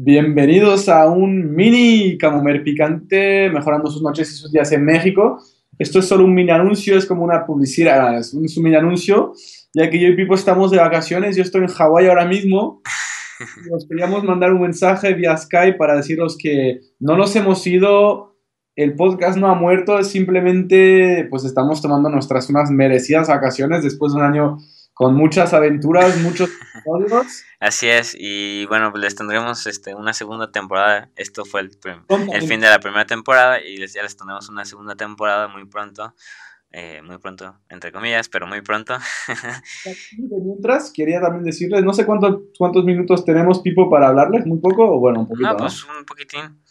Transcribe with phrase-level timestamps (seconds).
[0.00, 5.42] Bienvenidos a un mini Camomer Picante, mejorando sus noches y sus días en México.
[5.76, 9.32] Esto es solo un mini anuncio, es como una publicidad, es un, mini anuncio,
[9.74, 12.80] ya que yo y Pipo estamos de vacaciones, yo estoy en Hawái ahora mismo.
[13.72, 18.36] Nos queríamos mandar un mensaje vía Skype para deciros que no nos hemos ido,
[18.76, 24.20] el podcast no ha muerto, simplemente pues estamos tomando nuestras unas merecidas vacaciones después de
[24.20, 24.58] un año
[24.94, 26.50] con muchas aventuras, muchos
[26.96, 27.44] episodios.
[27.60, 31.10] Así es, y bueno, pues les tendremos este, una segunda temporada.
[31.16, 31.70] Esto fue el,
[32.32, 35.66] el fin de la primera temporada y les, ya les tendremos una segunda temporada muy
[35.66, 36.14] pronto.
[36.70, 38.94] Eh, muy pronto, entre comillas, pero muy pronto.
[40.18, 44.84] Mientras, quería también decirles, no sé cuántos, cuántos minutos tenemos, Pipo, para hablarles, muy poco
[44.84, 45.48] o bueno, un poquito.
[45.48, 46.62] No, pues un poquitín.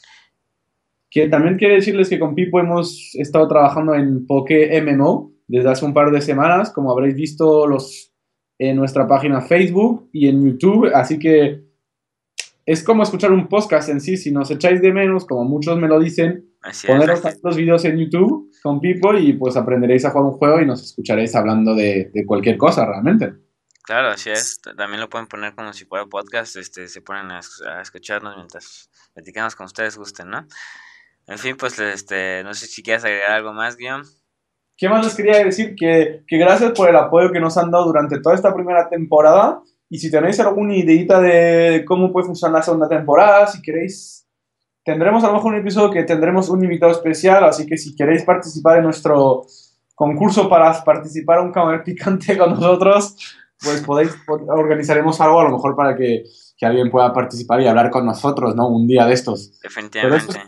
[1.09, 5.85] Que también quiero decirles que con Pipo hemos estado trabajando en Poké MMO desde hace
[5.85, 8.13] un par de semanas, como habréis visto los
[8.59, 11.67] en nuestra página Facebook y en YouTube, así que
[12.65, 15.87] es como escuchar un podcast en sí, si nos echáis de menos, como muchos me
[15.87, 16.47] lo dicen,
[16.85, 20.65] poneros los vídeos en YouTube con Pipo y pues aprenderéis a jugar un juego y
[20.65, 23.33] nos escucharéis hablando de, cualquier cosa realmente.
[23.83, 24.59] Claro, así es.
[24.75, 27.39] También lo pueden poner como si fuera podcast, este, se ponen a,
[27.81, 30.45] escucharnos mientras platicamos con ustedes gusten, ¿no?
[31.27, 34.03] En fin, pues este, no sé si quieres agregar algo más, Guión.
[34.77, 35.75] ¿Qué más les quería decir?
[35.75, 39.61] Que, gracias por el apoyo que nos han dado durante toda esta primera temporada.
[39.89, 44.27] Y si tenéis alguna ideita de cómo puede funcionar la segunda temporada, si queréis,
[44.83, 47.43] tendremos a lo mejor un episodio que tendremos un invitado especial.
[47.45, 49.47] Así que si queréis participar en nuestro
[49.95, 53.15] concurso para participar a un camer picante con nosotros,
[53.59, 56.23] pues podéis, organizaremos algo a lo mejor para que,
[56.61, 58.67] alguien pueda participar y hablar con nosotros, ¿no?
[58.67, 59.59] Un día de estos.
[59.59, 60.39] Definitivamente.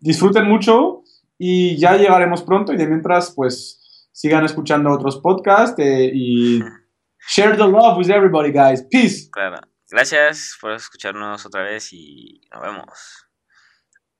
[0.00, 1.01] disfruten mucho
[1.38, 6.60] y ya llegaremos pronto y de mientras, pues, sigan escuchando otros podcasts eh, y
[7.28, 8.82] share the love with everybody, guys.
[8.90, 9.28] Peace.
[9.30, 9.60] Claro.
[9.90, 13.26] Gracias por escucharnos otra vez y nos vemos.